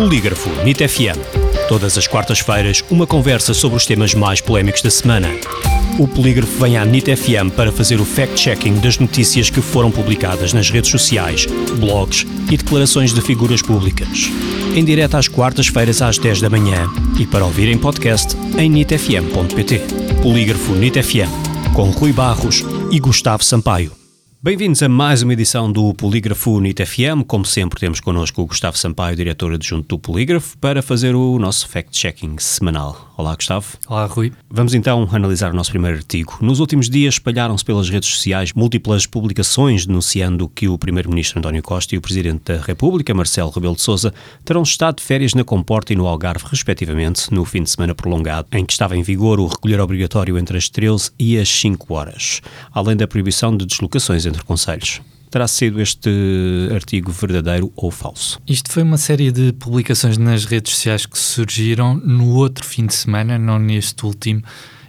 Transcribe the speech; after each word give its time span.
Polígrafo 0.00 0.48
NIT 0.64 0.88
FM. 0.88 1.18
Todas 1.68 1.98
as 1.98 2.06
quartas-feiras, 2.06 2.82
uma 2.90 3.06
conversa 3.06 3.52
sobre 3.52 3.76
os 3.76 3.84
temas 3.84 4.14
mais 4.14 4.40
polémicos 4.40 4.80
da 4.80 4.88
semana. 4.88 5.28
O 5.98 6.08
Polígrafo 6.08 6.58
vem 6.58 6.78
à 6.78 6.86
NIT 6.86 7.14
FM 7.14 7.54
para 7.54 7.70
fazer 7.70 8.00
o 8.00 8.04
fact-checking 8.06 8.80
das 8.80 8.98
notícias 8.98 9.50
que 9.50 9.60
foram 9.60 9.90
publicadas 9.90 10.54
nas 10.54 10.70
redes 10.70 10.90
sociais, 10.90 11.44
blogs 11.78 12.26
e 12.50 12.56
declarações 12.56 13.12
de 13.12 13.20
figuras 13.20 13.60
públicas. 13.60 14.30
Em 14.74 14.82
direto 14.82 15.18
às 15.18 15.28
quartas-feiras 15.28 16.00
às 16.00 16.16
10 16.16 16.40
da 16.40 16.48
manhã 16.48 16.88
e 17.18 17.26
para 17.26 17.44
ouvir 17.44 17.68
em 17.68 17.76
podcast 17.76 18.34
em 18.56 18.70
nitfm.pt. 18.70 19.82
Polígrafo 20.22 20.72
NIT 20.72 21.02
FM, 21.02 21.74
com 21.74 21.90
Rui 21.90 22.14
Barros 22.14 22.64
e 22.90 22.98
Gustavo 22.98 23.44
Sampaio. 23.44 23.99
Bem-vindos 24.42 24.82
a 24.82 24.88
mais 24.88 25.20
uma 25.20 25.34
edição 25.34 25.70
do 25.70 25.92
Polígrafo 25.92 26.58
NIT 26.60 26.86
FM. 26.86 27.26
Como 27.26 27.44
sempre, 27.44 27.78
temos 27.78 28.00
connosco 28.00 28.40
o 28.40 28.46
Gustavo 28.46 28.78
Sampaio, 28.78 29.14
diretor 29.14 29.52
adjunto 29.52 29.86
do 29.86 29.98
Polígrafo, 29.98 30.56
para 30.56 30.80
fazer 30.80 31.14
o 31.14 31.38
nosso 31.38 31.68
fact-checking 31.68 32.38
semanal. 32.38 33.12
Olá, 33.18 33.34
Gustavo. 33.34 33.66
Olá, 33.86 34.06
Rui. 34.06 34.32
Vamos 34.48 34.72
então 34.72 35.06
analisar 35.12 35.52
o 35.52 35.54
nosso 35.54 35.68
primeiro 35.68 35.98
artigo. 35.98 36.38
Nos 36.40 36.58
últimos 36.58 36.88
dias 36.88 37.16
espalharam-se 37.16 37.62
pelas 37.62 37.90
redes 37.90 38.08
sociais 38.08 38.54
múltiplas 38.54 39.04
publicações 39.04 39.84
denunciando 39.84 40.48
que 40.48 40.66
o 40.66 40.78
Primeiro-Ministro 40.78 41.38
António 41.38 41.62
Costa 41.62 41.94
e 41.94 41.98
o 41.98 42.00
Presidente 42.00 42.44
da 42.50 42.62
República, 42.62 43.12
Marcelo 43.12 43.50
Rebelo 43.50 43.76
de 43.76 43.82
Sousa, 43.82 44.14
terão 44.42 44.62
estado 44.62 44.96
de 44.96 45.02
férias 45.02 45.34
na 45.34 45.44
Comporta 45.44 45.92
e 45.92 45.96
no 45.96 46.06
Algarve, 46.06 46.46
respectivamente, 46.48 47.30
no 47.30 47.44
fim 47.44 47.62
de 47.62 47.68
semana 47.68 47.94
prolongado, 47.94 48.48
em 48.52 48.64
que 48.64 48.72
estava 48.72 48.96
em 48.96 49.02
vigor 49.02 49.38
o 49.38 49.48
recolher 49.48 49.80
obrigatório 49.80 50.38
entre 50.38 50.56
as 50.56 50.70
13 50.70 51.10
e 51.18 51.38
as 51.38 51.50
5 51.50 51.92
horas, 51.92 52.40
além 52.72 52.96
da 52.96 53.06
proibição 53.06 53.54
de 53.54 53.66
deslocações 53.66 54.24
entre 54.30 54.42
conselhos. 54.44 55.00
Terá 55.30 55.46
sido 55.46 55.80
este 55.80 56.10
artigo 56.74 57.12
verdadeiro 57.12 57.72
ou 57.76 57.90
falso? 57.90 58.40
Isto 58.48 58.72
foi 58.72 58.82
uma 58.82 58.98
série 58.98 59.30
de 59.30 59.52
publicações 59.52 60.18
nas 60.18 60.44
redes 60.44 60.74
sociais 60.74 61.06
que 61.06 61.16
surgiram 61.16 61.94
no 61.94 62.34
outro 62.34 62.66
fim 62.66 62.84
de 62.84 62.94
semana, 62.94 63.38
não 63.38 63.56
neste 63.56 64.04
último, 64.04 64.42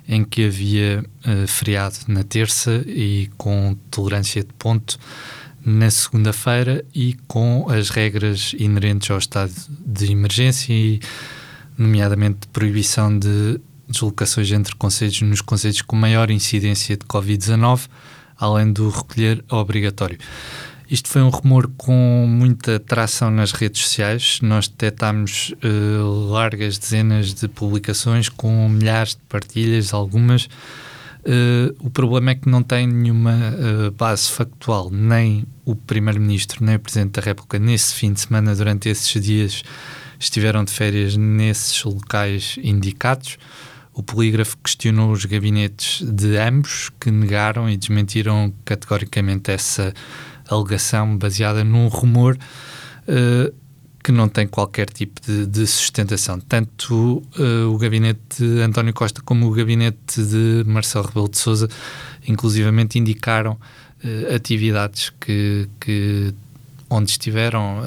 em 0.08 0.23
que 0.23 0.45
havia 0.45 1.06
uh, 1.25 1.47
feriado 1.47 1.95
na 2.08 2.23
terça 2.23 2.84
e 2.88 3.30
com 3.38 3.78
tolerância 3.92 4.44
de 4.44 4.52
ponto 4.58 4.97
na 5.64 5.92
segunda-feira 5.92 6.84
e 6.94 7.16
com 7.28 7.67
as 7.69 7.92
regras 7.92 8.56
inerentes 8.58 9.12
ao 9.12 9.19
estado 9.19 9.53
de 9.86 10.12
emergência 10.12 10.73
e, 10.73 11.00
nomeadamente, 11.78 12.47
proibição 12.47 13.16
de 13.16 13.62
deslocações 13.88 14.52
entre 14.52 14.75
conselhos 14.75 15.22
nos 15.22 15.42
conselhos 15.42 15.84
com 15.84 15.95
maior 15.95 16.31
incidência 16.31 16.97
de 16.97 17.06
Covid-19 17.06 17.81
além 18.42 18.73
do 18.73 18.89
recolher 18.89 19.45
obrigatório. 19.50 20.17
Isto 20.89 21.08
foi 21.08 21.22
um 21.22 21.30
rumor 21.30 21.72
com 21.78 22.25
muita 22.28 22.78
tração 22.78 23.31
nas 23.31 23.53
redes 23.53 23.84
sociais. 23.84 24.39
Nós 24.42 24.67
detectámos 24.67 25.53
uh, 25.64 26.30
largas 26.30 26.78
dezenas 26.78 27.34
de 27.34 27.47
publicações 27.47 28.28
com 28.28 28.67
milhares 28.67 29.12
de 29.12 29.22
partilhas, 29.30 29.94
algumas. 29.94 30.50
Uh, 31.23 31.73
o 31.80 31.89
problema 31.89 32.31
é 32.31 32.36
que 32.36 32.50
não 32.50 32.62
tem 32.62 32.88
nenhuma 32.88 33.31
uh, 33.31 33.92
base 33.92 34.30
factual. 34.30 34.89
Nem 34.92 35.45
o 35.64 35.75
Primeiro-Ministro, 35.75 36.66
nem 36.66 36.75
o 36.75 36.80
Presidente 36.80 37.12
da 37.14 37.22
República, 37.22 37.58
nesse 37.58 37.94
fim 37.94 38.12
de 38.12 38.19
semana, 38.19 38.53
durante 38.53 38.89
esses 38.89 39.23
dias, 39.23 39.64
estiveram 40.19 40.66
de 40.66 40.73
férias 40.73 41.16
nesses 41.16 41.81
locais 41.86 42.59
indicados. 42.62 43.38
O 43.94 44.02
polígrafo 44.02 44.58
questionou 44.64 45.11
os 45.11 45.25
gabinetes 45.25 46.02
de 46.02 46.38
ambos, 46.38 46.89
que 47.00 47.11
negaram 47.11 47.70
e 47.70 47.75
desmentiram 47.75 48.53
categoricamente 48.64 49.52
essa 49.52 49.94
alegação 50.47 51.17
baseada 51.17 51.64
num 51.64 51.88
rumor 51.88 52.38
uh, 53.08 53.53
que 54.03 54.12
não 54.12 54.28
tem 54.30 54.47
qualquer 54.47 54.89
tipo 54.89 55.22
de, 55.22 55.45
de 55.45 55.67
sustentação. 55.67 56.39
Tanto 56.39 57.22
uh, 57.38 57.73
o 57.73 57.78
gabinete 57.78 58.19
de 58.39 58.62
António 58.62 58.94
Costa 58.94 59.22
como 59.22 59.47
o 59.47 59.52
gabinete 59.52 60.23
de 60.23 60.64
Marcelo 60.66 61.06
Rebelo 61.08 61.30
de 61.30 61.38
Sousa, 61.38 61.67
inclusivamente, 62.25 62.97
indicaram 62.97 63.53
uh, 63.53 64.35
atividades 64.35 65.12
que, 65.19 65.68
que, 65.79 66.34
onde 66.90 67.12
estiveram 67.12 67.81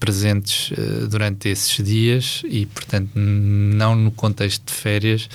presentes 0.00 0.70
uh, 0.72 1.06
durante 1.06 1.48
esses 1.48 1.84
dias 1.84 2.42
e, 2.46 2.64
portanto, 2.66 3.10
não 3.14 3.94
no 3.94 4.10
contexto 4.10 4.66
de 4.66 4.72
férias. 4.72 5.28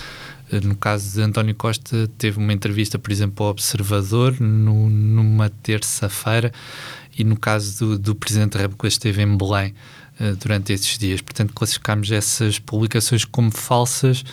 Uh, 0.51 0.67
no 0.67 0.75
caso 0.75 1.13
de 1.13 1.21
António 1.21 1.55
Costa, 1.55 2.09
teve 2.17 2.39
uma 2.39 2.51
entrevista, 2.51 2.97
por 2.99 3.11
exemplo, 3.11 3.45
ao 3.45 3.51
Observador 3.51 4.41
no, 4.41 4.89
numa 4.89 5.49
terça-feira 5.49 6.51
e 7.17 7.23
no 7.23 7.37
caso 7.37 7.79
do, 7.79 7.99
do 7.99 8.15
Presidente 8.15 8.53
da 8.53 8.61
República 8.61 8.87
esteve 8.87 9.21
em 9.21 9.37
Belém 9.37 9.73
uh, 10.19 10.35
durante 10.35 10.73
esses 10.73 10.97
dias. 10.97 11.21
Portanto, 11.21 11.53
classificámos 11.53 12.11
essas 12.11 12.57
publicações 12.57 13.23
como 13.23 13.51
falsas, 13.51 14.25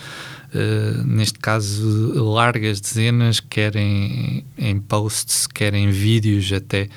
neste 1.03 1.39
caso, 1.39 2.13
largas 2.13 2.79
dezenas, 2.79 3.39
quer 3.39 3.75
em, 3.75 4.45
em 4.55 4.79
posts, 4.79 5.47
quer 5.47 5.73
em 5.73 5.89
vídeos 5.89 6.53
até, 6.53 6.89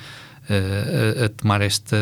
a, 0.49 1.25
a, 1.25 1.29
tomar 1.29 1.61
este 1.61 1.95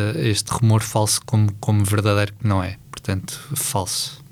rumor 0.51 0.81
falso 0.81 1.21
como, 1.25 1.51
como 1.59 1.83
verdadeiro, 1.83 2.33
que 2.33 2.47
não 2.47 2.63
é. 2.63 2.77
Portanto, 2.91 3.39
falso. 3.55 4.23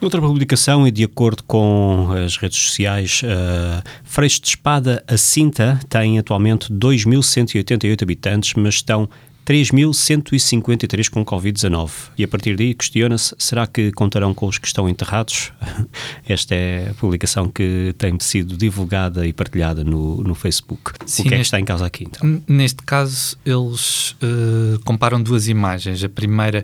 Outra 0.00 0.20
publicação, 0.20 0.86
e 0.86 0.92
de 0.92 1.02
acordo 1.02 1.42
com 1.42 2.08
as 2.24 2.36
redes 2.36 2.58
sociais, 2.58 3.20
uh, 3.24 3.82
Freixo 4.04 4.40
de 4.40 4.48
Espada, 4.48 5.02
a 5.08 5.16
Cinta, 5.16 5.80
tem 5.88 6.20
atualmente 6.20 6.72
2.188 6.72 8.02
habitantes, 8.02 8.54
mas 8.54 8.74
estão 8.74 9.08
3.153 9.48 11.08
com 11.08 11.24
Covid-19. 11.24 11.90
E 12.18 12.22
a 12.22 12.28
partir 12.28 12.54
daí 12.54 12.74
questiona-se: 12.74 13.34
será 13.38 13.66
que 13.66 13.90
contarão 13.92 14.34
com 14.34 14.46
os 14.46 14.58
que 14.58 14.66
estão 14.66 14.86
enterrados? 14.86 15.52
Esta 16.28 16.54
é 16.54 16.90
a 16.90 16.94
publicação 16.94 17.48
que 17.48 17.94
tem 17.96 18.20
sido 18.20 18.58
divulgada 18.58 19.26
e 19.26 19.32
partilhada 19.32 19.82
no, 19.82 20.22
no 20.22 20.34
Facebook. 20.34 20.92
Sim, 21.06 21.22
o 21.22 21.24
que 21.28 21.34
é 21.34 21.38
que 21.38 21.44
está 21.44 21.58
em 21.58 21.64
causa 21.64 21.86
aqui? 21.86 22.04
Então? 22.04 22.42
Neste 22.46 22.82
caso, 22.82 23.38
eles 23.46 24.10
uh, 24.22 24.78
comparam 24.84 25.22
duas 25.22 25.48
imagens. 25.48 26.04
A 26.04 26.10
primeira 26.10 26.62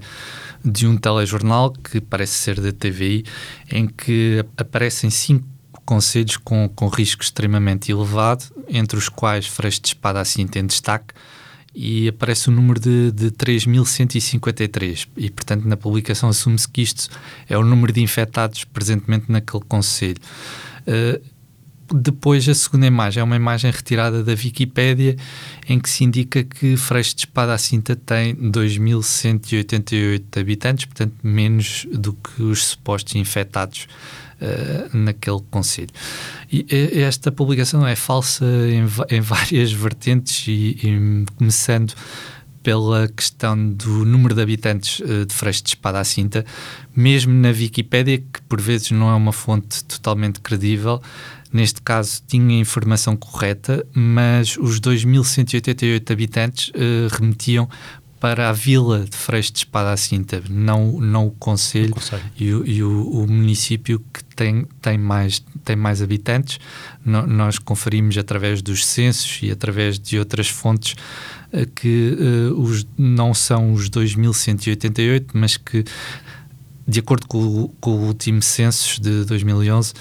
de 0.62 0.86
um 0.86 0.98
telejornal 0.98 1.72
que 1.72 2.02
parece 2.02 2.34
ser 2.34 2.60
da 2.60 2.70
TVI, 2.70 3.24
em 3.72 3.86
que 3.86 4.44
aparecem 4.58 5.08
cinco 5.08 5.46
conselhos 5.86 6.36
com, 6.36 6.68
com 6.68 6.88
risco 6.88 7.22
extremamente 7.22 7.90
elevado, 7.90 8.44
entre 8.68 8.98
os 8.98 9.08
quais 9.08 9.46
Freixo 9.46 9.80
de 9.80 9.88
Espada 9.88 10.20
assim 10.20 10.46
tem 10.46 10.66
destaque 10.66 11.14
e 11.74 12.08
aparece 12.08 12.48
o 12.48 12.52
número 12.52 12.78
de, 12.78 13.10
de 13.10 13.30
3.153 13.30 15.08
e, 15.16 15.30
portanto, 15.30 15.66
na 15.66 15.76
publicação 15.76 16.28
assume-se 16.28 16.68
que 16.68 16.82
isto 16.82 17.08
é 17.48 17.58
o 17.58 17.64
número 17.64 17.92
de 17.92 18.00
infectados 18.00 18.64
presentemente 18.64 19.30
naquele 19.30 19.64
conselho. 19.64 20.18
Uh, 20.86 21.20
depois, 21.92 22.48
a 22.48 22.54
segunda 22.54 22.86
imagem 22.86 23.20
é 23.20 23.24
uma 23.24 23.36
imagem 23.36 23.70
retirada 23.70 24.22
da 24.22 24.32
Wikipédia 24.32 25.16
em 25.68 25.78
que 25.78 25.88
se 25.88 26.04
indica 26.04 26.42
que 26.42 26.76
Freixo 26.76 27.14
de 27.14 27.22
Espada 27.22 27.52
à 27.52 27.58
Cinta 27.58 27.94
tem 27.94 28.34
2.188 28.34 30.40
habitantes, 30.40 30.86
portanto, 30.86 31.14
menos 31.22 31.86
do 31.92 32.14
que 32.14 32.42
os 32.42 32.64
supostos 32.64 33.14
infectados 33.14 33.86
uh, 34.40 34.96
naquele 34.96 35.40
conselho. 35.50 35.90
E 36.50 36.66
esta 37.02 37.32
publicação 37.32 37.86
é 37.86 37.96
falsa 37.96 38.44
em, 38.44 38.84
em 39.16 39.20
várias 39.20 39.72
vertentes 39.72 40.46
e, 40.46 40.78
e, 40.82 41.24
começando 41.36 41.94
pela 42.62 43.08
questão 43.08 43.72
do 43.72 44.06
número 44.06 44.34
de 44.34 44.40
habitantes 44.40 45.00
uh, 45.00 45.26
de 45.26 45.34
Freixo 45.34 45.62
de 45.62 45.70
Espada 45.70 46.00
à 46.00 46.04
Cinta, 46.04 46.46
mesmo 46.96 47.32
na 47.32 47.48
Wikipédia, 47.48 48.18
que 48.18 48.40
por 48.48 48.60
vezes 48.60 48.90
não 48.90 49.10
é 49.10 49.14
uma 49.14 49.32
fonte 49.32 49.84
totalmente 49.84 50.40
credível, 50.40 51.02
neste 51.54 51.80
caso 51.80 52.20
tinha 52.26 52.56
a 52.56 52.58
informação 52.58 53.16
correta, 53.16 53.86
mas 53.94 54.56
os 54.56 54.80
2.188 54.80 56.10
habitantes 56.10 56.68
uh, 56.70 57.14
remetiam 57.16 57.68
para 58.18 58.48
a 58.48 58.52
vila 58.52 59.04
de 59.08 59.16
Freixo 59.16 59.52
de 59.52 59.58
Espada 59.58 59.92
à 59.92 59.96
Cinta, 59.96 60.42
não, 60.50 60.98
não 60.98 61.28
o 61.28 61.30
Conselho, 61.30 61.94
e, 62.36 62.52
o, 62.52 62.66
e 62.66 62.82
o, 62.82 63.22
o, 63.22 63.26
município 63.28 64.02
que 64.12 64.24
tem, 64.34 64.66
tem, 64.80 64.98
mais, 64.98 65.44
tem 65.62 65.76
mais 65.76 66.02
habitantes. 66.02 66.58
No, 67.04 67.24
nós 67.26 67.58
conferimos 67.58 68.16
através 68.18 68.60
dos 68.62 68.84
censos 68.84 69.40
e 69.42 69.50
através 69.50 69.98
de 69.98 70.18
outras 70.18 70.48
fontes 70.48 70.96
uh, 71.52 71.66
que 71.74 72.16
uh, 72.18 72.60
os, 72.60 72.84
não 72.98 73.32
são 73.32 73.72
os 73.74 73.88
2.188, 73.90 75.26
mas 75.34 75.56
que, 75.56 75.84
de 76.88 76.98
acordo 76.98 77.28
com 77.28 77.38
o, 77.38 77.68
com 77.78 77.90
o 77.90 78.06
último 78.06 78.42
censo 78.42 79.00
de 79.00 79.24
2011, 79.26 79.92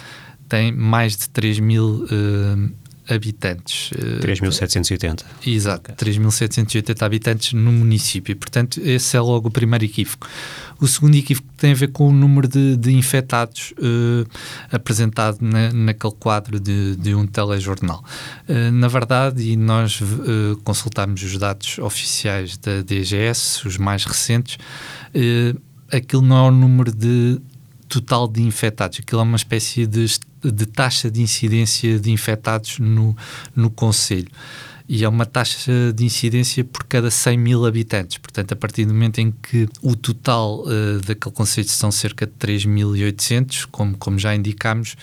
tem 0.54 0.72
mais 0.72 1.18
de 1.18 1.30
3 1.30 1.58
mil 1.58 2.06
uh, 2.06 2.72
habitantes. 3.12 3.90
3.780. 4.22 5.24
Exato, 5.48 5.92
okay. 5.92 6.14
3.780 6.14 7.02
habitantes 7.02 7.54
no 7.54 7.72
município. 7.72 8.36
Portanto, 8.36 8.80
esse 8.84 9.18
é 9.18 9.20
logo 9.20 9.48
o 9.48 9.52
primeiro 9.52 9.84
equívoco. 9.84 10.28
O 10.80 10.88
segundo 10.88 11.16
equívoco 11.16 11.48
tem 11.58 11.72
a 11.72 11.74
ver 11.74 11.88
com 11.88 12.08
o 12.08 12.14
número 12.14 12.48
de, 12.48 12.78
de 12.78 12.94
infectados 12.94 13.74
uh, 13.80 14.30
apresentado 14.72 15.40
na, 15.42 15.74
naquele 15.74 16.14
quadro 16.20 16.60
de, 16.60 16.98
de 16.98 17.16
um 17.16 17.26
telejornal. 17.26 18.04
Uh, 18.48 18.72
na 18.72 18.88
verdade, 18.88 19.50
e 19.50 19.58
nós 19.58 20.00
uh, 20.02 20.56
consultámos 20.64 21.24
os 21.24 21.36
dados 21.36 21.80
oficiais 21.80 22.58
da 22.58 22.84
DGS, 22.84 23.68
os 23.68 23.80
mais 23.80 24.06
recentes, 24.06 24.60
aquilo 25.92 26.22
não 26.22 26.38
é 26.38 26.48
o 26.50 26.52
número 26.52 26.92
de 26.92 27.42
total 27.88 28.28
de 28.28 28.42
infectados, 28.42 29.00
aquilo 29.00 29.22
é 29.22 29.24
uma 29.24 29.38
espécie 29.38 29.86
de, 29.86 30.06
de 30.44 30.66
taxa 30.66 31.10
de 31.10 31.22
incidência 31.22 32.00
de 32.00 32.12
infectados 32.12 32.80
no, 32.80 33.16
no 33.56 33.70
Conselho 33.70 34.30
e 34.88 35.04
é 35.04 35.10
uma 35.10 35.26
taxa 35.26 35.94
de 35.94 36.04
incidência 36.04 36.64
por 36.64 36.84
cada 36.84 37.10
100 37.10 37.38
mil 37.38 37.66
habitantes. 37.66 38.18
Portanto, 38.18 38.52
a 38.52 38.56
partir 38.56 38.86
do 38.86 38.94
momento 38.94 39.20
em 39.20 39.32
que 39.32 39.68
o 39.82 39.96
total 39.96 40.62
uh, 40.62 41.00
daquele 41.06 41.34
conselho 41.34 41.70
são 41.70 41.92
cerca 41.92 42.26
de 42.26 42.34
3.800, 42.34 43.68
como, 43.72 43.98
como 43.98 44.20
já 44.20 44.36
indicámos, 44.36 44.96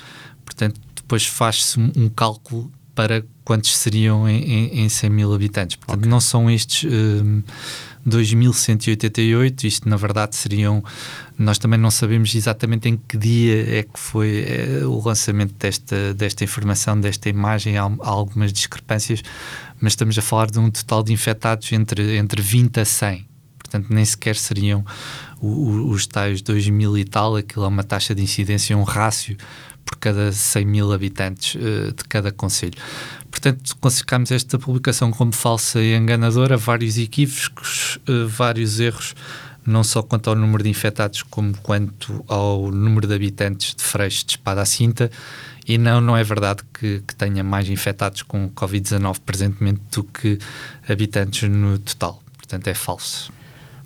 portanto, 0.45 0.81
depois 0.95 1.27
faz-se 1.27 1.81
um, 1.81 1.91
um, 1.97 2.09
cálculo 2.09 2.71
para 2.95 3.25
quantos 3.43 3.75
seriam 3.77 4.29
em, 4.29 4.43
em, 4.43 4.81
em 4.85 4.89
100 4.89 5.11
mil 5.11 5.33
habitantes. 5.33 5.77
Portanto, 5.77 5.99
okay. 6.01 6.11
não 6.11 6.21
são 6.21 6.51
estes. 6.51 6.85
Uh, 6.85 7.43
2188, 8.05 9.67
isto 9.67 9.89
na 9.89 9.97
verdade 9.97 10.37
seriam, 10.37 10.83
nós 11.39 11.59
também 11.59 11.79
não 11.79 11.91
sabemos 11.91 12.35
exatamente 12.35 12.89
em 12.89 12.97
que 12.97 13.17
dia 13.17 13.79
é 13.79 13.83
que 13.83 13.99
foi 13.99 14.45
é, 14.47 14.85
o 14.85 15.01
lançamento 15.05 15.55
desta, 15.55 16.15
desta 16.15 16.45
informação, 16.45 16.99
desta 16.99 17.29
imagem, 17.29 17.77
há, 17.77 17.85
há, 17.85 18.09
algumas 18.09 18.53
discrepâncias, 18.53 19.23
mas 19.81 19.93
estamos 19.93 20.19
a 20.19 20.23
falar 20.23 20.51
de 20.51 20.59
um 20.59 20.71
total 20.71 21.03
de 21.03 21.13
infectados 21.13 21.71
entre, 21.73 22.17
entre 22.17 22.41
20 22.41 22.81
a 22.81 22.85
100, 22.85 23.27
portanto 23.59 23.87
nem 23.91 24.05
sequer 24.05 24.37
seriam 24.37 24.85
os, 25.41 25.95
os 25.95 26.07
tais 26.07 26.43
2 26.43 26.69
mil 26.69 26.97
e 26.97 27.05
tal, 27.05 27.37
aquilo 27.37 27.65
é 27.65 27.69
uma 27.69 27.85
taxa 27.85 28.15
de 28.15 28.23
incidência, 28.23 28.77
um 28.77 28.83
rácio 28.83 29.37
por 29.85 29.97
cada 29.99 30.31
100 30.31 30.65
mil 30.65 30.93
habitantes 30.93 31.55
uh, 31.57 31.93
de 31.93 32.05
cada 32.05 32.31
conselho. 32.31 32.75
Portanto, 33.41 33.75
classificamos 33.81 34.31
esta 34.31 34.59
publicação 34.59 35.11
como 35.11 35.33
falsa 35.33 35.81
e 35.81 35.97
enganadora, 35.97 36.59
vários 36.59 36.99
equívocos, 36.99 37.99
uh, 38.07 38.29
vários 38.29 38.79
erros, 38.79 39.15
não 39.65 39.83
só 39.83 40.03
quanto 40.03 40.29
ao 40.29 40.37
número 40.37 40.63
de 40.63 40.69
infectados, 40.69 41.23
como 41.23 41.57
quanto 41.63 42.23
ao 42.29 42.71
número 42.71 43.07
de 43.07 43.15
habitantes 43.15 43.75
de 43.75 43.83
Freixo 43.83 44.27
de 44.27 44.33
Espada 44.33 44.61
à 44.61 44.67
Cinta. 44.67 45.11
E 45.67 45.79
não, 45.79 46.03
não 46.03 46.15
é 46.19 46.23
verdade 46.23 46.63
que, 46.75 47.03
que 47.07 47.15
tenha 47.15 47.43
mais 47.43 47.67
infectados 47.71 48.21
com 48.23 48.51
Covid-19 48.51 49.21
presentemente 49.25 49.81
do 49.91 50.05
que 50.05 50.39
habitantes 50.87 51.49
no 51.49 51.79
total. 51.79 52.23
Portanto, 52.37 52.69
é 52.69 52.75
falso. 52.75 53.33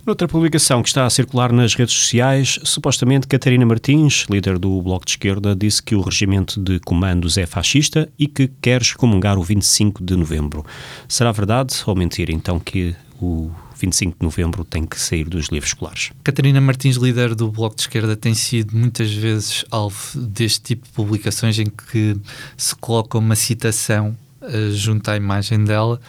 Noutra 0.05 0.27
publicação 0.27 0.83
que 0.83 0.89
está 0.89 1.03
a 1.03 1.09
circular 1.09 1.51
nas 1.51 1.73
redes 1.73 1.95
sociais, 1.95 2.59
supostamente 2.63 3.25
Catarina 3.25 3.65
Martins, 3.65 4.27
líder 4.29 4.59
do 4.59 4.79
Bloco 4.79 5.03
de 5.03 5.13
Esquerda, 5.13 5.55
disse 5.55 5.81
que 5.81 5.95
o 5.95 6.01
regimento 6.01 6.61
de 6.61 6.79
comandos 6.79 7.39
é 7.39 7.47
fascista 7.47 8.07
e 8.19 8.27
que 8.27 8.47
quer 8.61 8.83
excomungar 8.83 9.39
o 9.39 9.43
25 9.43 10.03
de 10.03 10.15
novembro. 10.15 10.63
Será 11.07 11.31
verdade 11.31 11.73
ou 11.87 11.95
mentira 11.95 12.31
então 12.31 12.59
que 12.59 12.95
o 13.19 13.49
25 13.79 14.17
de 14.19 14.23
novembro 14.23 14.63
tem 14.63 14.85
que 14.85 14.99
sair 14.99 15.23
dos 15.23 15.47
livros 15.47 15.71
escolares. 15.71 16.11
Catarina 16.23 16.61
Martins, 16.61 16.97
líder 16.97 17.33
do 17.33 17.49
Bloco 17.49 17.75
de 17.75 17.81
Esquerda, 17.81 18.15
tem 18.15 18.35
sido 18.35 18.77
muitas 18.77 19.11
vezes 19.11 19.65
alvo 19.71 20.19
deste 20.19 20.61
tipo 20.61 20.85
de 20.85 20.93
publicações 20.93 21.57
em 21.57 21.65
que 21.65 22.15
se 22.55 22.75
coloca 22.75 23.17
uma 23.17 23.35
citação 23.35 24.15
uh, 24.39 24.71
junto 24.71 25.09
à 25.09 25.17
imagem 25.17 25.63
dela 25.63 25.99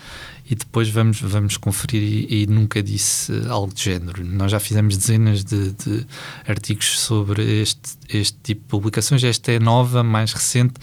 e 0.48 0.54
depois 0.54 0.88
vamos, 0.88 1.20
vamos 1.20 1.56
conferir 1.56 2.02
e, 2.02 2.42
e, 2.42 2.46
nunca 2.46 2.82
disse 2.82 3.32
algo 3.48 3.74
de 3.74 3.82
género. 3.82 4.24
Nós 4.24 4.52
já 4.52 4.60
fizemos 4.60 4.96
dezenas 4.96 5.42
de, 5.42 5.72
de, 5.72 6.06
artigos 6.46 7.00
sobre 7.00 7.42
este, 7.62 7.96
este 8.08 8.38
tipo 8.42 8.62
de 8.62 8.68
publicações, 8.68 9.24
esta 9.24 9.52
é 9.52 9.58
nova, 9.58 10.02
mais 10.02 10.32
recente. 10.32 10.74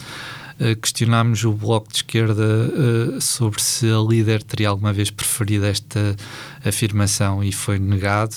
Uh, 0.59 0.75
questionámos 0.79 1.43
o 1.45 1.51
Bloco 1.53 1.89
de 1.89 1.95
Esquerda 1.95 2.43
uh, 2.43 3.21
sobre 3.21 3.61
se 3.61 3.87
a 3.87 3.97
líder 3.97 4.43
teria 4.43 4.69
alguma 4.69 4.93
vez 4.93 5.09
preferido 5.09 5.65
esta 5.65 6.15
afirmação 6.63 7.43
e 7.43 7.51
foi 7.51 7.79
negado. 7.79 8.35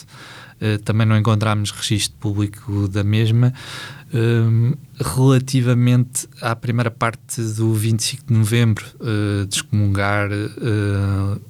Uh, 0.61 0.79
também 0.83 1.07
não 1.07 1.17
encontramos 1.17 1.71
registro 1.71 2.17
público 2.19 2.89
da 2.89 3.05
mesma. 3.05 3.53
Um, 4.15 4.75
relativamente 4.99 6.29
à 6.41 6.55
primeira 6.55 6.91
parte 6.93 7.43
do 7.43 7.75
25 7.75 8.27
de 8.27 8.33
novembro, 8.33 8.87
uh, 9.01 9.45
descomungar 9.47 10.31
uh, 10.31 11.41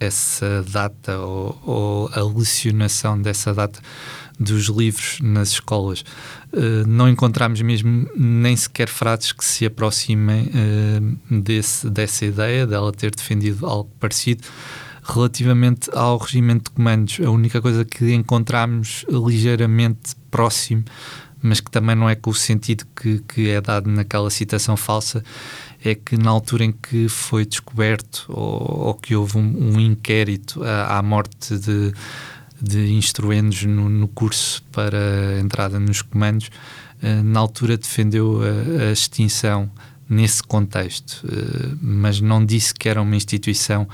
essa 0.00 0.64
data 0.68 1.18
ou, 1.20 1.60
ou, 1.64 2.10
a 2.12 2.22
lecionação 2.22 3.20
dessa 3.20 3.54
data 3.54 3.80
dos 4.40 4.64
livros 4.64 5.20
nas 5.22 5.50
escolas, 5.50 6.04
uh, 6.52 6.86
não 6.86 7.08
encontramos 7.08 7.62
mesmo 7.62 8.08
nem 8.16 8.56
sequer 8.56 8.88
frases 8.88 9.30
que 9.30 9.44
se 9.44 9.64
aproximem 9.64 10.50
desse, 11.30 11.88
dessa 11.88 12.24
ideia, 12.26 12.66
dela 12.66 12.90
ter 12.92 13.14
defendido 13.14 13.66
algo 13.66 13.90
parecido. 14.00 14.42
Relativamente 15.06 15.90
ao 15.92 16.16
regimento 16.16 16.70
de 16.70 16.76
comandos, 16.76 17.20
a 17.24 17.30
única 17.30 17.60
coisa 17.60 17.84
que 17.84 18.14
encontramos 18.14 19.04
ligeiramente 19.08 20.16
próximo 20.30 20.84
mas 21.44 21.60
que 21.60 21.70
também 21.70 21.94
não 21.94 22.08
é 22.08 22.14
com 22.14 22.30
o 22.30 22.34
sentido 22.34 22.86
que, 22.96 23.18
que 23.28 23.50
é 23.50 23.60
dado 23.60 23.90
naquela 23.90 24.30
citação 24.30 24.78
falsa, 24.78 25.22
é 25.84 25.94
que 25.94 26.16
na 26.16 26.30
altura 26.30 26.64
em 26.64 26.72
que 26.72 27.06
foi 27.06 27.44
descoberto 27.44 28.24
ou, 28.28 28.86
ou 28.86 28.94
que 28.94 29.14
houve 29.14 29.36
um, 29.36 29.74
um 29.74 29.78
inquérito 29.78 30.64
à, 30.64 30.96
à, 30.96 31.02
morte 31.02 31.58
de, 31.58 31.92
de 32.58 32.90
instruendos 32.94 33.62
no, 33.64 33.90
no, 33.90 34.08
curso 34.08 34.62
para 34.72 35.38
entrada 35.38 35.78
nos 35.78 36.00
comandos, 36.00 36.46
uh, 37.02 37.22
na 37.22 37.40
altura 37.40 37.76
defendeu 37.76 38.40
a, 38.42 38.88
a 38.88 38.92
extinção 38.92 39.70
nesse 40.08 40.42
contexto, 40.42 41.26
uh, 41.26 41.76
mas 41.82 42.22
não 42.22 42.42
disse 42.42 42.72
que 42.72 42.88
era 42.88 43.02
uma 43.02 43.16
instituição 43.16 43.86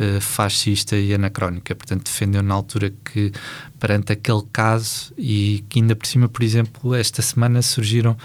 uh, 0.00 0.20
fascista 0.20 0.96
e 0.96 1.14
anacrónica. 1.14 1.74
Portanto, 1.74 2.04
defendeu 2.04 2.42
na 2.42 2.54
altura 2.54 2.92
que, 3.04 3.32
perante 3.78 4.12
aquele 4.12 4.42
caso, 4.52 5.12
e 5.16 5.64
que 5.68 5.80
ainda 5.80 5.94
por 5.94 6.06
cima, 6.06 6.28
por 6.28 6.42
exemplo, 6.42 6.94
esta 6.94 7.22
semana 7.22 7.62
surgiram 7.62 8.16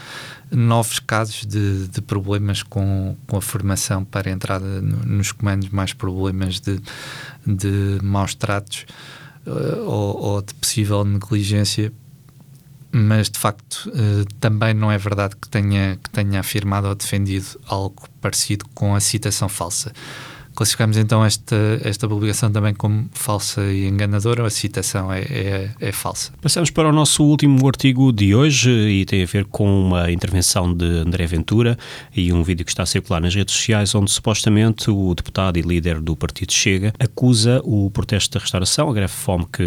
novos 0.52 1.00
casos 1.00 1.46
de, 1.46 1.88
de 1.88 2.02
problemas 2.02 2.64
com, 2.64 3.16
com 3.28 3.38
a 3.38 3.42
formação 3.42 4.04
para 4.04 4.30
a 4.30 4.34
entrada 4.34 4.82
no, 4.82 4.98
nos 5.06 5.32
comandos, 5.32 5.70
mais 5.70 5.94
problemas 5.94 6.60
de, 6.60 6.80
de 7.46 8.00
maus 8.04 8.36
tratos 8.36 8.86
uh, 9.46 9.82
ou, 9.82 10.18
ou 10.22 10.42
de 10.42 10.54
possível 10.54 11.04
negligência 11.04 11.92
mas 12.96 13.28
de 13.28 13.40
facto 13.40 13.90
uh, 13.90 14.24
também 14.40 14.72
não 14.72 14.92
é 14.92 14.98
verdade 15.00 15.36
que 15.36 15.50
tenha, 15.50 15.98
que 16.02 16.12
tenha 16.12 16.40
afirmado 16.40 16.88
ou 16.88 16.94
defendido 16.94 17.60
algo 17.66 18.08
parecido 18.22 18.66
com 18.76 18.94
a 18.94 19.00
citação 19.00 19.50
falsa. 19.50 19.92
Classificamos 20.56 20.98
então 20.98 21.26
esta, 21.26 21.56
esta 21.84 22.08
publicação 22.08 22.52
também 22.52 22.74
como 22.74 23.10
falsa 23.12 23.62
e 23.72 23.88
enganadora, 23.88 24.46
a 24.46 24.50
citação 24.50 25.12
é, 25.12 25.22
é, 25.22 25.72
é, 25.80 25.92
falsa. 25.92 26.32
Passamos 26.42 26.70
para 26.70 26.90
o 26.90 26.92
nosso 26.92 27.24
último 27.24 27.68
artigo 27.68 28.12
de 28.12 28.36
hoje 28.36 28.70
e 28.70 29.06
tem 29.06 29.24
a 29.24 29.26
ver 29.26 29.46
com 29.46 29.68
uma 29.88 30.12
intervenção 30.12 30.74
de 30.74 30.86
André 30.86 31.26
Ventura 31.26 31.78
e 32.16 32.32
um 32.32 32.44
vídeo 32.44 32.64
que 32.64 32.72
está 32.72 32.84
a 32.84 32.86
circular 32.86 33.20
nas 33.20 33.34
redes 33.34 33.56
sociais 33.56 33.96
onde 33.96 34.12
supostamente 34.12 34.92
o 34.92 35.14
deputado 35.16 35.58
e 35.58 35.62
líder 35.62 36.00
do 36.00 36.16
Partido 36.16 36.52
Chega 36.54 36.94
acusa 37.00 37.60
o 37.64 37.90
protesto 37.90 38.38
da 38.38 38.42
restauração, 38.42 38.90
a 38.90 38.94
greve 38.94 39.14
fome 39.14 39.48
que 39.52 39.64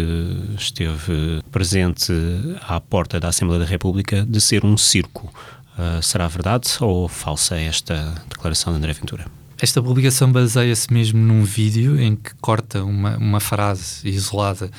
esteve 0.57 1.41
presente 1.51 2.13
à 2.61 2.79
porta 2.79 3.19
da 3.19 3.27
Assembleia 3.27 3.59
da 3.59 3.69
República, 3.69 4.25
de 4.25 4.39
ser 4.39 4.65
um 4.65 4.77
circo. 4.77 5.31
Uh, 5.77 6.01
será 6.01 6.27
verdade 6.27 6.69
ou 6.79 7.07
falsa 7.07 7.55
esta 7.55 8.15
declaração 8.29 8.73
de 8.73 8.77
André 8.77 8.93
Ventura? 8.93 9.25
Esta 9.59 9.81
publicação 9.81 10.31
baseia-se 10.31 10.93
mesmo 10.93 11.19
num 11.19 11.43
vídeo 11.43 11.99
em 11.99 12.15
que 12.15 12.33
corta 12.35 12.83
uma, 12.83 13.17
uma 13.17 13.39
frase 13.39 14.07
isolada 14.07 14.69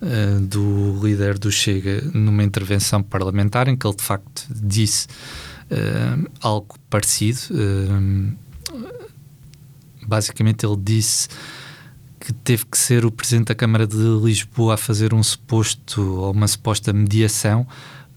uh, 0.00 0.40
do 0.40 0.98
líder 1.02 1.38
do 1.38 1.52
Chega 1.52 2.00
numa 2.14 2.42
intervenção 2.42 3.02
parlamentar 3.02 3.68
em 3.68 3.76
que 3.76 3.86
ele 3.86 3.96
de 3.96 4.02
facto 4.02 4.46
disse 4.50 5.06
uh, 5.70 6.30
algo 6.40 6.76
parecido. 6.88 7.40
Uh, 7.50 8.32
basicamente, 10.06 10.64
ele 10.64 10.76
disse 10.78 11.28
que 12.18 12.32
teve 12.32 12.64
que 12.64 12.78
ser 12.78 13.04
o 13.04 13.10
Presidente 13.10 13.48
da 13.48 13.54
Câmara 13.54 13.86
de 13.86 13.96
Lisboa 13.96 14.74
a 14.74 14.76
fazer 14.78 15.12
um 15.12 15.22
suposto 15.22 16.00
ou 16.00 16.32
uma 16.32 16.48
suposta 16.48 16.90
mediação 16.90 17.66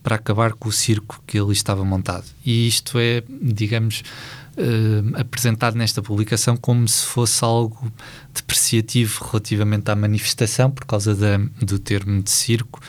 para 0.01 0.15
acabar 0.15 0.53
com 0.53 0.69
o 0.69 0.72
circo 0.72 1.22
que 1.25 1.38
ele 1.38 1.51
estava 1.51 1.84
montado. 1.84 2.25
E 2.45 2.67
isto 2.67 3.00
é, 3.00 3.24
digamos, 3.41 4.03
uh, 4.57 5.19
apresentado 5.19 5.75
nesta 5.75 6.01
publicação 6.01 6.55
como 6.57 6.88
se 6.88 7.05
fosse 7.05 7.43
algo 7.43 7.91
depreciativo 8.33 9.24
relativamente 9.25 9.89
à 9.89 9.95
manifestação, 9.95 10.71
por 10.71 10.85
causa 10.85 11.15
da, 11.15 11.38
do 11.62 11.79
termo 11.79 12.21
de 12.21 12.29
circo. 12.29 12.79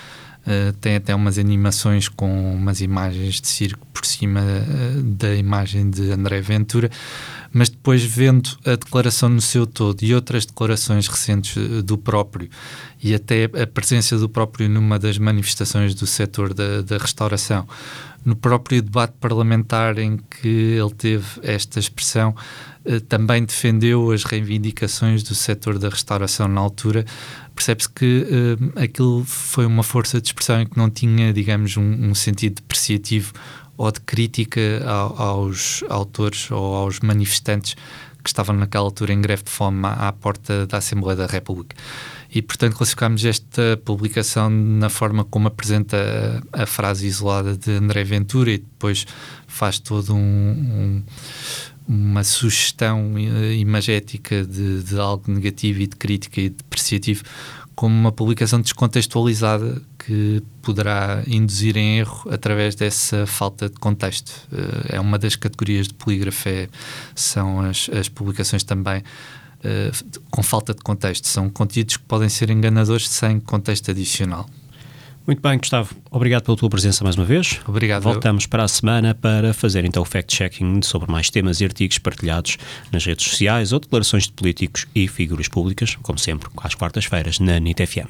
Uh, 0.46 0.72
tem 0.74 0.94
até 0.94 1.12
umas 1.12 1.38
animações 1.38 2.08
com 2.08 2.54
umas 2.54 2.80
imagens 2.80 3.40
de 3.40 3.48
circo 3.48 3.84
por 3.92 4.06
cima 4.06 4.40
uh, 4.40 5.02
da 5.02 5.34
imagem 5.34 5.90
de 5.90 6.12
André 6.12 6.40
Ventura, 6.40 6.88
mas 7.52 7.68
depois 7.68 8.04
vendo 8.04 8.50
a 8.64 8.76
declaração 8.76 9.28
no 9.28 9.40
seu 9.40 9.66
todo 9.66 10.02
e 10.02 10.14
outras 10.14 10.46
declarações 10.46 11.08
recentes 11.08 11.56
uh, 11.56 11.82
do 11.82 11.98
próprio 11.98 12.48
e 13.02 13.14
até 13.14 13.44
a 13.44 13.66
presença 13.66 14.16
do 14.16 14.28
próprio 14.28 14.68
numa 14.68 14.98
das 14.98 15.18
manifestações 15.18 15.94
do 15.94 16.06
setor 16.06 16.54
da, 16.54 16.80
da 16.82 16.96
restauração, 16.96 17.66
no 18.24 18.34
próprio 18.34 18.82
debate 18.82 19.14
parlamentar 19.20 19.98
em 19.98 20.16
que 20.16 20.48
ele 20.48 20.94
teve 20.94 21.24
esta 21.42 21.78
expressão, 21.78 22.34
eh, 22.84 22.98
também 22.98 23.44
defendeu 23.44 24.10
as 24.10 24.24
reivindicações 24.24 25.22
do 25.22 25.34
setor 25.34 25.78
da 25.78 25.88
restauração 25.88 26.48
na 26.48 26.60
altura. 26.60 27.04
Percebe-se 27.56 27.88
que 27.88 28.26
uh, 28.30 28.78
aquilo 28.78 29.24
foi 29.24 29.64
uma 29.64 29.82
força 29.82 30.20
de 30.20 30.28
expressão 30.28 30.64
que 30.64 30.76
não 30.76 30.90
tinha, 30.90 31.32
digamos, 31.32 31.76
um, 31.76 32.10
um 32.10 32.14
sentido 32.14 32.56
depreciativo 32.56 33.32
ou 33.78 33.90
de 33.90 34.00
crítica 34.00 34.60
ao, 34.86 35.20
aos 35.20 35.82
autores 35.88 36.50
ou 36.50 36.74
aos 36.74 37.00
manifestantes 37.00 37.74
que 38.22 38.30
estavam 38.30 38.56
naquela 38.56 38.84
altura 38.84 39.12
em 39.12 39.20
greve 39.20 39.44
de 39.44 39.50
fome 39.50 39.86
à, 39.86 40.08
à 40.08 40.12
porta 40.12 40.66
da 40.66 40.78
Assembleia 40.78 41.16
da 41.16 41.26
República. 41.26 41.76
E, 42.30 42.42
portanto, 42.42 42.76
classificámos 42.76 43.24
esta 43.24 43.80
publicação 43.84 44.50
na 44.50 44.90
forma 44.90 45.24
como 45.24 45.48
apresenta 45.48 46.42
a, 46.52 46.64
a 46.64 46.66
frase 46.66 47.06
isolada 47.06 47.56
de 47.56 47.70
André 47.70 48.04
Ventura 48.04 48.50
e 48.50 48.58
depois 48.58 49.06
faz 49.46 49.78
todo 49.78 50.14
um, 50.14 50.18
um 50.18 51.02
uma 51.88 52.24
sugestão 52.24 53.14
uh, 53.14 53.52
imagética 53.52 54.44
de, 54.44 54.82
de, 54.82 54.98
algo 54.98 55.30
negativo 55.30 55.80
e 55.80 55.86
de 55.86 55.96
crítica 55.96 56.40
e 56.40 56.48
depreciativo 56.48 57.22
como 57.74 57.94
uma 57.94 58.10
publicação 58.10 58.60
descontextualizada 58.60 59.82
que 59.98 60.42
poderá 60.62 61.22
induzir 61.26 61.76
em 61.76 61.98
erro 61.98 62.28
através 62.30 62.74
dessa 62.74 63.26
falta 63.26 63.68
de 63.68 63.76
contexto. 63.76 64.30
Uh, 64.50 64.94
é 64.94 65.00
uma 65.00 65.18
das 65.18 65.36
categorias 65.36 65.86
de 65.88 65.94
polígrafo, 65.94 66.48
são 67.14 67.60
as, 67.60 67.88
as 67.90 68.08
publicações 68.08 68.64
também 68.64 69.00
uh, 69.00 70.20
com 70.30 70.42
falta 70.42 70.74
de 70.74 70.80
contexto. 70.80 71.28
São 71.28 71.50
conteúdos 71.50 71.98
que 71.98 72.04
podem 72.04 72.28
ser 72.28 72.50
enganadores 72.50 73.08
sem 73.08 73.38
contexto 73.38 73.90
adicional. 73.90 74.48
Muito 75.26 75.42
bem, 75.42 75.58
Gustavo. 75.58 75.94
Obrigado 76.10 76.44
pela 76.44 76.56
tua 76.56 76.70
presença 76.70 77.02
mais 77.02 77.16
uma 77.16 77.24
vez. 77.24 77.60
Obrigado. 77.66 78.02
Voltamos 78.02 78.46
para 78.46 78.62
a 78.62 78.68
semana 78.68 79.12
para 79.12 79.52
fazer 79.52 79.84
então 79.84 80.02
o 80.02 80.06
fact-checking 80.06 80.82
sobre 80.82 81.10
mais 81.10 81.30
temas 81.30 81.60
e 81.60 81.64
artigos 81.64 81.98
partilhados 81.98 82.56
nas 82.92 83.04
redes 83.04 83.28
sociais 83.28 83.72
ou 83.72 83.80
declarações 83.80 84.24
de 84.24 84.32
políticos 84.32 84.86
e 84.94 85.08
figuras 85.08 85.48
públicas, 85.48 85.96
como 86.02 86.18
sempre, 86.18 86.48
às 86.58 86.74
quartas-feiras 86.74 87.40
na 87.40 87.58
NIT 87.58 87.84
FM. 87.86 88.08